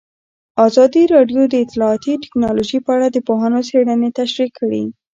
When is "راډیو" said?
1.13-1.41